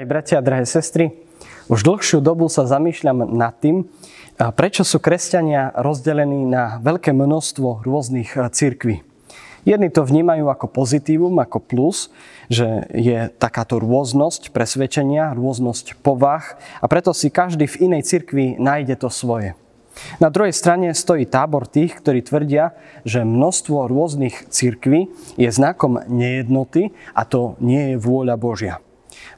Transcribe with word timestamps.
Drahí 0.00 0.16
bratia, 0.16 0.40
drahé 0.40 0.64
sestry, 0.64 1.12
už 1.68 1.84
dlhšiu 1.84 2.24
dobu 2.24 2.48
sa 2.48 2.64
zamýšľam 2.64 3.36
nad 3.36 3.52
tým, 3.60 3.84
prečo 4.56 4.80
sú 4.80 4.96
kresťania 4.96 5.76
rozdelení 5.76 6.48
na 6.48 6.80
veľké 6.80 7.12
množstvo 7.12 7.84
rôznych 7.84 8.32
církví. 8.32 9.04
Jedni 9.68 9.92
to 9.92 10.00
vnímajú 10.00 10.48
ako 10.48 10.72
pozitívum, 10.72 11.36
ako 11.36 11.60
plus, 11.60 12.08
že 12.48 12.88
je 12.96 13.28
takáto 13.36 13.76
rôznosť 13.76 14.56
presvedčenia, 14.56 15.36
rôznosť 15.36 16.00
povah 16.00 16.56
a 16.80 16.88
preto 16.88 17.12
si 17.12 17.28
každý 17.28 17.68
v 17.68 17.92
inej 17.92 18.08
cirkvi 18.08 18.56
nájde 18.56 19.04
to 19.04 19.12
svoje. 19.12 19.52
Na 20.16 20.32
druhej 20.32 20.56
strane 20.56 20.96
stojí 20.96 21.28
tábor 21.28 21.68
tých, 21.68 22.00
ktorí 22.00 22.24
tvrdia, 22.24 22.72
že 23.04 23.28
množstvo 23.28 23.84
rôznych 23.84 24.48
cirkví 24.48 25.12
je 25.36 25.52
znakom 25.52 26.00
nejednoty 26.08 26.96
a 27.12 27.28
to 27.28 27.60
nie 27.60 27.92
je 27.92 27.96
vôľa 28.00 28.40
Božia. 28.40 28.80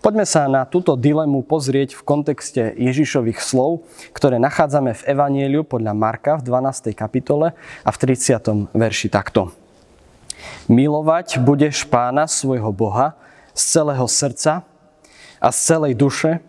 Poďme 0.03 0.27
sa 0.27 0.51
na 0.51 0.67
túto 0.67 0.99
dilemu 0.99 1.47
pozrieť 1.47 1.95
v 1.95 2.03
kontexte 2.03 2.75
Ježišových 2.75 3.39
slov, 3.39 3.87
ktoré 4.11 4.43
nachádzame 4.43 4.99
v 4.99 5.07
Evanieliu 5.07 5.63
podľa 5.63 5.95
Marka 5.95 6.43
v 6.43 6.51
12. 6.51 6.91
kapitole 6.91 7.55
a 7.87 7.91
v 7.95 7.97
30. 7.97 8.75
verši 8.75 9.09
takto. 9.11 9.55
Milovať 10.67 11.39
budeš 11.39 11.87
pána 11.87 12.27
svojho 12.27 12.75
Boha 12.75 13.15
z 13.55 13.63
celého 13.79 14.07
srdca 14.11 14.67
a 15.39 15.49
z 15.55 15.59
celej 15.59 15.95
duše 15.95 16.43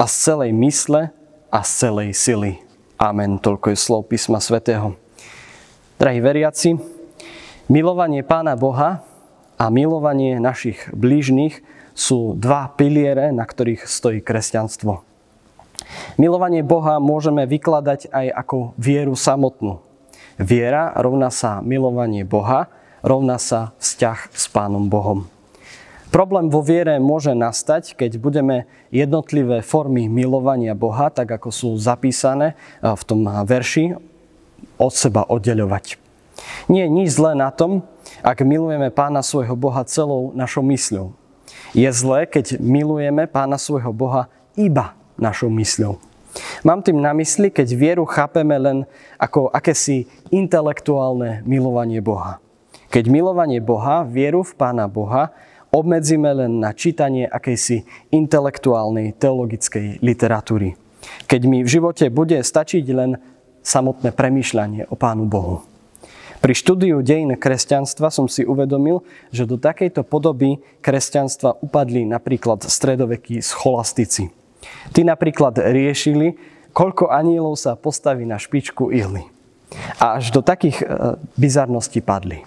a 0.00 0.04
z 0.08 0.14
celej 0.32 0.50
mysle 0.56 1.12
a 1.52 1.60
z 1.64 1.70
celej 1.86 2.10
sily. 2.16 2.52
Amen. 2.98 3.38
Toľko 3.38 3.72
je 3.72 3.78
slov 3.78 4.10
písma 4.10 4.40
svätého. 4.40 4.96
Drahí 5.98 6.22
veriaci, 6.22 6.78
milovanie 7.68 8.24
pána 8.24 8.54
Boha 8.54 9.02
a 9.58 9.64
milovanie 9.70 10.38
našich 10.38 10.88
blížnych 10.94 11.60
sú 11.98 12.38
dva 12.38 12.70
piliere, 12.78 13.34
na 13.34 13.42
ktorých 13.42 13.90
stojí 13.90 14.22
kresťanstvo. 14.22 15.02
Milovanie 16.14 16.62
Boha 16.62 17.02
môžeme 17.02 17.42
vykladať 17.50 18.14
aj 18.14 18.26
ako 18.46 18.78
vieru 18.78 19.18
samotnú. 19.18 19.82
Viera 20.38 20.94
rovná 20.94 21.34
sa 21.34 21.58
milovanie 21.58 22.22
Boha 22.22 22.70
rovná 23.02 23.38
sa 23.38 23.74
vzťah 23.78 24.18
s 24.34 24.44
Pánom 24.50 24.86
Bohom. 24.90 25.26
Problém 26.08 26.48
vo 26.48 26.64
viere 26.64 26.96
môže 26.96 27.36
nastať, 27.36 27.92
keď 27.92 28.16
budeme 28.16 28.64
jednotlivé 28.88 29.60
formy 29.60 30.08
milovania 30.08 30.72
Boha, 30.72 31.12
tak 31.12 31.28
ako 31.28 31.52
sú 31.52 31.68
zapísané 31.76 32.56
eh, 32.56 32.94
v 32.96 33.02
tom 33.04 33.28
verši, 33.44 33.98
od 34.78 34.92
seba 34.94 35.26
oddeľovať. 35.26 35.98
Nie 36.70 36.86
je 36.86 36.94
nič 36.94 37.08
zlé 37.18 37.34
na 37.34 37.50
tom, 37.50 37.82
ak 38.22 38.46
milujeme 38.46 38.94
Pána 38.94 39.26
svojho 39.26 39.58
Boha 39.58 39.82
celou 39.84 40.30
našou 40.32 40.62
mysľou. 40.64 41.12
Je 41.76 41.88
zlé, 41.92 42.24
keď 42.24 42.56
milujeme 42.60 43.28
Pána 43.28 43.60
svojho 43.60 43.92
Boha 43.92 44.32
iba 44.56 44.96
našou 45.20 45.52
mysľou. 45.52 46.00
Mám 46.62 46.86
tým 46.86 47.02
na 47.02 47.10
mysli, 47.16 47.50
keď 47.50 47.68
vieru 47.74 48.04
chápeme 48.06 48.54
len 48.56 48.78
ako 49.18 49.50
akési 49.50 50.06
intelektuálne 50.30 51.42
milovanie 51.44 51.98
Boha. 51.98 52.38
Keď 52.88 53.04
milovanie 53.10 53.60
Boha, 53.60 54.06
vieru 54.06 54.40
v 54.40 54.56
Pána 54.56 54.88
Boha, 54.88 55.34
obmedzíme 55.68 56.30
len 56.32 56.62
na 56.62 56.72
čítanie 56.72 57.28
akejsi 57.28 57.84
intelektuálnej 58.08 59.12
teologickej 59.20 60.00
literatúry. 60.00 60.78
Keď 61.28 61.40
mi 61.44 61.60
v 61.64 61.68
živote 61.68 62.08
bude 62.08 62.40
stačiť 62.40 62.84
len 62.96 63.20
samotné 63.60 64.16
premýšľanie 64.16 64.88
o 64.88 64.94
Pánu 64.96 65.28
Bohu. 65.28 65.60
Pri 66.38 66.54
štúdiu 66.54 67.02
dejín 67.02 67.34
kresťanstva 67.34 68.14
som 68.14 68.30
si 68.30 68.46
uvedomil, 68.46 69.02
že 69.34 69.42
do 69.42 69.58
takejto 69.58 70.06
podoby 70.06 70.62
kresťanstva 70.78 71.58
upadli 71.58 72.06
napríklad 72.06 72.62
stredovekí 72.62 73.42
scholastici. 73.42 74.30
Tí 74.94 75.02
napríklad 75.02 75.58
riešili, 75.58 76.38
koľko 76.70 77.10
anielov 77.10 77.58
sa 77.58 77.74
postaví 77.74 78.22
na 78.22 78.38
špičku 78.38 78.94
ihly. 78.94 79.26
A 79.98 80.22
až 80.22 80.30
do 80.30 80.40
takých 80.40 80.80
e, 80.80 80.86
bizarností 81.36 82.00
padli. 82.00 82.46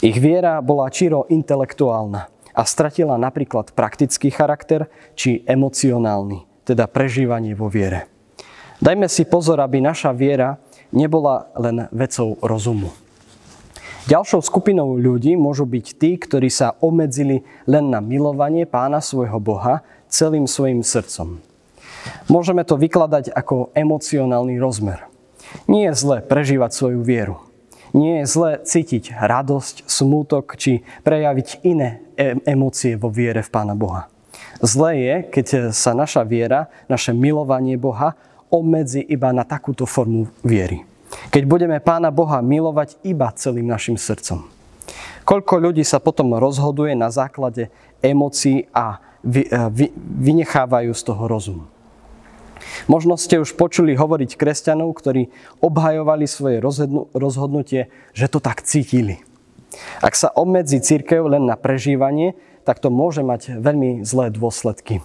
Ich 0.00 0.20
viera 0.20 0.60
bola 0.60 0.88
čiro 0.92 1.26
intelektuálna 1.28 2.28
a 2.54 2.62
stratila 2.64 3.16
napríklad 3.16 3.72
praktický 3.72 4.28
charakter 4.28 4.88
či 5.16 5.40
emocionálny, 5.48 6.68
teda 6.68 6.84
prežívanie 6.86 7.56
vo 7.56 7.72
viere. 7.72 8.06
Dajme 8.80 9.12
si 9.12 9.28
pozor, 9.28 9.60
aby 9.60 9.84
naša 9.84 10.12
viera 10.16 10.56
nebola 10.90 11.50
len 11.58 11.86
vecou 11.90 12.38
rozumu. 12.42 12.90
Ďalšou 14.10 14.42
skupinou 14.42 14.96
ľudí 14.96 15.36
môžu 15.36 15.68
byť 15.68 15.86
tí, 16.00 16.16
ktorí 16.16 16.48
sa 16.50 16.74
obmedzili 16.82 17.46
len 17.68 17.92
na 17.92 18.00
milovanie 18.02 18.64
pána 18.64 18.98
svojho 18.98 19.38
Boha 19.38 19.84
celým 20.10 20.48
svojim 20.50 20.82
srdcom. 20.82 21.38
Môžeme 22.26 22.64
to 22.64 22.80
vykladať 22.80 23.30
ako 23.30 23.70
emocionálny 23.76 24.56
rozmer. 24.56 25.04
Nie 25.68 25.92
je 25.92 26.00
zle 26.00 26.16
prežívať 26.24 26.70
svoju 26.72 27.00
vieru. 27.04 27.36
Nie 27.90 28.22
je 28.22 28.26
zle 28.30 28.50
cítiť 28.62 29.18
radosť, 29.18 29.90
smútok 29.90 30.54
či 30.54 30.86
prejaviť 31.02 31.66
iné 31.66 32.06
e- 32.14 32.38
emócie 32.46 32.94
vo 32.94 33.10
viere 33.10 33.42
v 33.42 33.50
Pána 33.50 33.74
Boha. 33.74 34.06
Zlé 34.62 34.92
je, 35.02 35.14
keď 35.26 35.46
sa 35.74 35.90
naša 35.92 36.22
viera, 36.22 36.70
naše 36.86 37.10
milovanie 37.10 37.74
Boha 37.74 38.14
obmedzi 38.50 39.00
iba 39.06 39.30
na 39.30 39.46
takúto 39.46 39.86
formu 39.86 40.28
viery. 40.44 40.82
Keď 41.30 41.42
budeme 41.46 41.78
Pána 41.82 42.10
Boha 42.14 42.38
milovať 42.38 42.98
iba 43.02 43.30
celým 43.34 43.66
našim 43.66 43.98
srdcom. 43.98 44.46
Koľko 45.26 45.70
ľudí 45.70 45.86
sa 45.86 46.02
potom 46.02 46.34
rozhoduje 46.34 46.94
na 46.98 47.10
základe 47.10 47.70
emócií 48.02 48.66
a 48.74 48.98
vy, 49.22 49.46
vynechávajú 49.96 50.90
z 50.90 51.02
toho 51.06 51.24
rozum. 51.30 51.60
Možno 52.86 53.18
ste 53.18 53.42
už 53.42 53.58
počuli 53.58 53.98
hovoriť 53.98 54.38
kresťanov, 54.38 54.94
ktorí 54.94 55.30
obhajovali 55.58 56.26
svoje 56.30 56.62
rozhodnutie, 57.14 57.90
že 58.14 58.26
to 58.30 58.38
tak 58.38 58.62
cítili. 58.62 59.22
Ak 60.02 60.18
sa 60.18 60.30
obmedzí 60.34 60.82
církev 60.82 61.26
len 61.26 61.46
na 61.46 61.54
prežívanie, 61.54 62.34
tak 62.66 62.82
to 62.82 62.90
môže 62.90 63.22
mať 63.22 63.58
veľmi 63.58 64.02
zlé 64.06 64.30
dôsledky. 64.30 65.02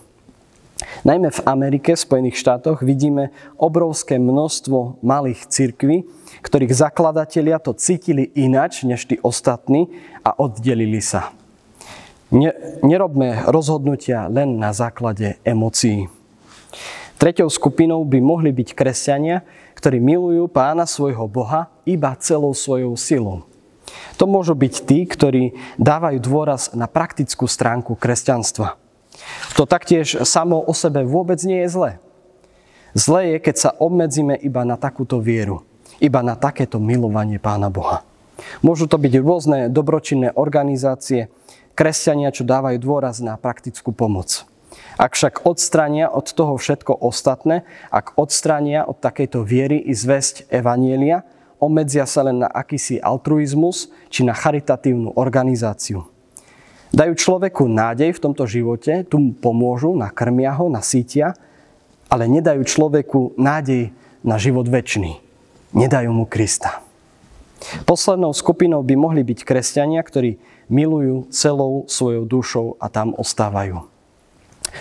Najmä 1.07 1.31
v 1.31 1.41
Amerike, 1.47 1.95
v 1.95 2.03
Spojených 2.03 2.35
štátoch 2.35 2.83
vidíme 2.83 3.31
obrovské 3.55 4.19
množstvo 4.19 4.99
malých 4.99 5.47
církví, 5.47 6.03
ktorých 6.43 6.75
zakladatelia 6.75 7.63
to 7.63 7.71
cítili 7.71 8.27
inač 8.35 8.83
než 8.83 9.07
tí 9.07 9.15
ostatní 9.23 9.87
a 10.19 10.35
oddelili 10.35 10.99
sa. 10.99 11.31
Nerobme 12.83 13.47
rozhodnutia 13.47 14.27
len 14.27 14.59
na 14.59 14.75
základe 14.75 15.39
emócií. 15.47 16.11
Tretou 17.15 17.47
skupinou 17.47 18.03
by 18.03 18.19
mohli 18.19 18.51
byť 18.51 18.75
kresťania, 18.75 19.47
ktorí 19.79 20.03
milujú 20.03 20.51
pána 20.51 20.83
svojho 20.83 21.23
Boha 21.31 21.71
iba 21.87 22.11
celou 22.19 22.51
svojou 22.51 22.99
silou. 22.99 23.47
To 24.19 24.27
môžu 24.27 24.51
byť 24.51 24.73
tí, 24.83 25.07
ktorí 25.07 25.55
dávajú 25.79 26.19
dôraz 26.19 26.75
na 26.75 26.91
praktickú 26.91 27.47
stránku 27.47 27.95
kresťanstva. 27.95 28.75
To 29.55 29.63
taktiež 29.63 30.23
samo 30.27 30.59
o 30.59 30.73
sebe 30.75 31.07
vôbec 31.07 31.39
nie 31.47 31.63
je 31.63 31.69
zlé. 31.71 31.91
Zlé 32.95 33.35
je, 33.35 33.37
keď 33.43 33.55
sa 33.59 33.69
obmedzíme 33.75 34.39
iba 34.39 34.63
na 34.63 34.79
takúto 34.79 35.19
vieru, 35.19 35.67
iba 35.99 36.23
na 36.23 36.39
takéto 36.39 36.79
milovanie 36.79 37.39
Pána 37.39 37.67
Boha. 37.67 38.07
Môžu 38.63 38.87
to 38.87 38.99
byť 38.99 39.13
rôzne 39.19 39.59
dobročinné 39.71 40.31
organizácie, 40.35 41.31
kresťania, 41.75 42.31
čo 42.31 42.47
dávajú 42.47 42.79
dôraz 42.79 43.19
na 43.19 43.35
praktickú 43.35 43.91
pomoc. 43.91 44.47
Ak 44.95 45.15
však 45.15 45.43
odstrania 45.43 46.07
od 46.07 46.27
toho 46.31 46.55
všetko 46.55 47.03
ostatné, 47.03 47.67
ak 47.91 48.15
odstrania 48.15 48.87
od 48.87 48.99
takejto 48.99 49.43
viery 49.43 49.79
i 49.79 49.91
zväzť 49.91 50.47
Evanielia, 50.47 51.27
obmedzia 51.59 52.07
sa 52.07 52.23
len 52.23 52.43
na 52.43 52.47
akýsi 52.47 52.99
altruizmus 53.03 53.91
či 54.07 54.23
na 54.23 54.31
charitatívnu 54.31 55.15
organizáciu. 55.19 56.14
Dajú 56.95 57.11
človeku 57.11 57.67
nádej 57.67 58.15
v 58.15 58.23
tomto 58.23 58.47
živote, 58.47 59.03
tu 59.03 59.19
mu 59.19 59.31
pomôžu, 59.35 59.91
nakrmia 59.99 60.55
ho, 60.55 60.71
nasítia, 60.71 61.35
ale 62.07 62.23
nedajú 62.31 62.63
človeku 62.63 63.35
nádej 63.35 63.91
na 64.23 64.39
život 64.39 64.63
väčší. 64.63 65.19
Nedajú 65.75 66.15
mu 66.15 66.23
Krista. 66.23 66.79
Poslednou 67.83 68.31
skupinou 68.31 68.79
by 68.79 68.95
mohli 68.95 69.27
byť 69.27 69.43
kresťania, 69.43 69.99
ktorí 70.07 70.39
milujú 70.71 71.27
celou 71.35 71.83
svojou 71.91 72.23
dušou 72.23 72.67
a 72.79 72.87
tam 72.87 73.11
ostávajú. 73.11 73.83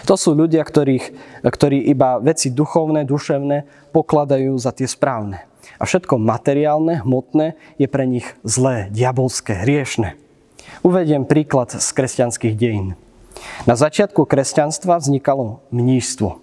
To 0.07 0.15
sú 0.15 0.39
ľudia, 0.39 0.63
ktorých, 0.63 1.11
ktorí 1.43 1.83
iba 1.91 2.23
veci 2.23 2.55
duchovné, 2.55 3.03
duševné 3.11 3.91
pokladajú 3.91 4.55
za 4.55 4.71
tie 4.71 4.87
správne. 4.87 5.43
A 5.79 5.87
všetko 5.87 6.23
materiálne, 6.23 7.03
hmotné 7.03 7.59
je 7.75 7.91
pre 7.91 8.07
nich 8.07 8.27
zlé, 8.47 8.87
diabolské, 8.95 9.67
hriešne. 9.67 10.15
Uvediem 10.85 11.25
príklad 11.25 11.73
z 11.73 11.89
kresťanských 11.95 12.55
dejín. 12.55 12.99
Na 13.65 13.75
začiatku 13.75 14.25
kresťanstva 14.29 15.01
vznikalo 15.01 15.65
mníštvo, 15.73 16.39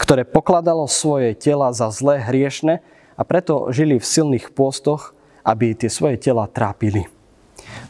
ktoré 0.00 0.24
pokladalo 0.24 0.88
svoje 0.88 1.36
tela 1.36 1.70
za 1.72 1.88
zlé, 1.92 2.20
hriešne 2.20 2.80
a 3.14 3.22
preto 3.22 3.70
žili 3.70 4.00
v 4.00 4.06
silných 4.06 4.52
pôstoch, 4.52 5.14
aby 5.44 5.76
tie 5.76 5.92
svoje 5.92 6.16
tela 6.18 6.48
trápili. 6.48 7.06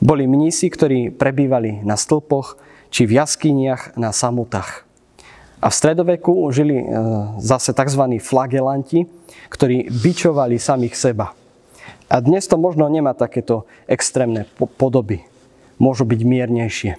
Boli 0.03 0.27
mnísi, 0.27 0.69
ktorí 0.69 1.15
prebývali 1.15 1.87
na 1.87 1.95
stĺpoch 1.95 2.59
či 2.91 3.07
v 3.07 3.19
jaskyniach 3.19 3.99
na 3.99 4.15
samotách. 4.15 4.87
A 5.65 5.73
v 5.73 5.75
stredoveku 5.75 6.53
žili 6.53 6.77
e, 6.77 6.87
zase 7.41 7.73
tzv. 7.73 8.21
flagelanti, 8.21 9.09
ktorí 9.49 9.89
bičovali 9.89 10.61
samých 10.61 10.93
seba. 10.93 11.33
A 12.13 12.21
dnes 12.21 12.45
to 12.45 12.61
možno 12.61 12.85
nemá 12.93 13.17
takéto 13.17 13.65
extrémne 13.89 14.45
podoby. 14.77 15.25
Môžu 15.79 16.07
byť 16.07 16.21
miernejšie. 16.23 16.93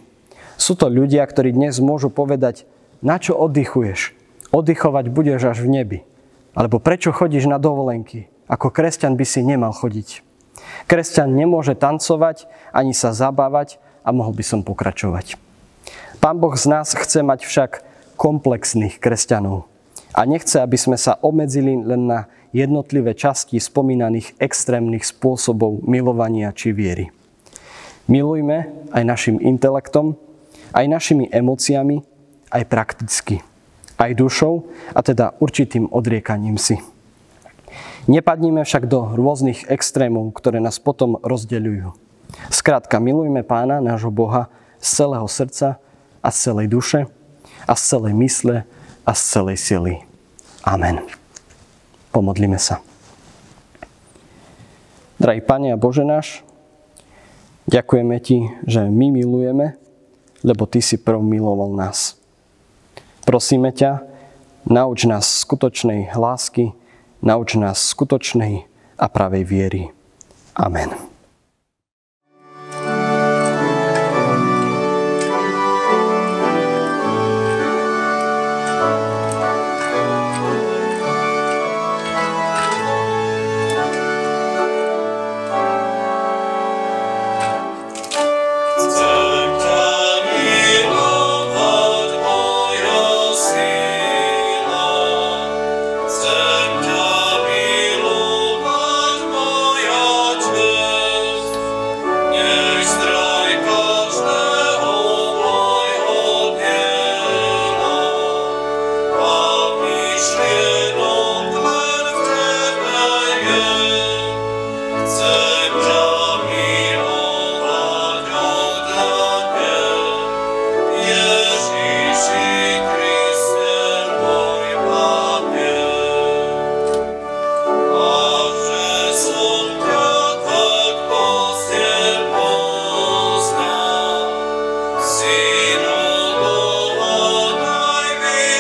Sú 0.56 0.76
to 0.80 0.88
ľudia, 0.88 1.24
ktorí 1.28 1.52
dnes 1.52 1.80
môžu 1.84 2.08
povedať, 2.08 2.64
na 3.04 3.20
čo 3.20 3.36
oddychuješ? 3.36 4.16
Oddychovať 4.56 5.06
budeš 5.12 5.42
až 5.52 5.58
v 5.64 5.72
nebi. 5.82 6.00
Alebo 6.56 6.80
prečo 6.80 7.12
chodíš 7.12 7.52
na 7.52 7.60
dovolenky? 7.60 8.32
Ako 8.48 8.72
kresťan 8.72 9.20
by 9.20 9.26
si 9.28 9.44
nemal 9.44 9.76
chodiť. 9.76 10.24
Kresťan 10.88 11.36
nemôže 11.36 11.76
tancovať 11.76 12.48
ani 12.72 12.96
sa 12.96 13.12
zabávať 13.12 13.82
a 14.08 14.16
mohol 14.16 14.32
by 14.32 14.44
som 14.46 14.62
pokračovať. 14.64 15.36
Pán 16.24 16.40
Boh 16.40 16.56
z 16.56 16.66
nás 16.72 16.96
chce 16.96 17.22
mať 17.22 17.44
však 17.44 17.72
komplexných 18.16 18.98
kresťanov. 18.98 19.68
A 20.16 20.24
nechce, 20.24 20.64
aby 20.64 20.80
sme 20.80 20.96
sa 20.96 21.20
obmedzili 21.20 21.76
len 21.76 22.08
na 22.08 22.32
jednotlivé 22.56 23.12
časti 23.12 23.60
spomínaných 23.60 24.40
extrémnych 24.40 25.04
spôsobov 25.04 25.84
milovania 25.84 26.56
či 26.56 26.72
viery. 26.72 27.12
Milujme 28.06 28.70
aj 28.94 29.04
našim 29.04 29.38
intelektom, 29.42 30.14
aj 30.72 30.86
našimi 30.86 31.26
emóciami, 31.32 32.06
aj 32.54 32.64
prakticky, 32.70 33.42
aj 33.98 34.12
dušou 34.14 34.70
a 34.94 35.00
teda 35.02 35.34
určitým 35.42 35.90
odriekaním 35.90 36.62
si. 36.62 36.78
Nepadníme 38.06 38.62
však 38.62 38.86
do 38.86 39.18
rôznych 39.18 39.66
extrémov, 39.66 40.30
ktoré 40.38 40.62
nás 40.62 40.78
potom 40.78 41.18
rozdeľujú. 41.26 41.90
Skrátka, 42.54 43.02
milujme 43.02 43.42
pána, 43.42 43.82
nášho 43.82 44.14
Boha, 44.14 44.54
z 44.78 45.02
celého 45.02 45.26
srdca 45.26 45.82
a 46.22 46.30
z 46.30 46.38
celej 46.38 46.68
duše, 46.70 47.00
a 47.66 47.74
z 47.74 47.82
celej 47.82 48.14
mysle 48.22 48.56
a 49.02 49.12
z 49.18 49.22
celej 49.26 49.58
sily. 49.58 49.94
Amen. 50.62 51.02
Pomodlíme 52.14 52.62
sa. 52.62 52.86
Drahý 55.18 55.42
Pane 55.42 55.74
a 55.74 55.78
Bože 55.80 56.06
náš, 56.06 56.45
ďakujeme 57.70 58.18
Ti, 58.22 58.66
že 58.66 58.86
my 58.86 59.08
milujeme, 59.14 59.78
lebo 60.46 60.66
Ty 60.70 60.80
si 60.82 60.98
prv 61.02 61.22
miloval 61.22 61.74
nás. 61.74 62.18
Prosíme 63.26 63.74
ťa, 63.74 64.06
nauč 64.70 65.10
nás 65.10 65.26
skutočnej 65.46 66.14
lásky, 66.14 66.78
nauč 67.26 67.58
nás 67.58 67.82
skutočnej 67.82 68.70
a 69.02 69.06
pravej 69.10 69.44
viery. 69.46 69.84
Amen. 70.54 71.15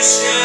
Svojim 0.03 0.44